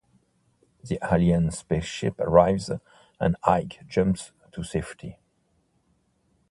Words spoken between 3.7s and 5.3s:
jumps to safety.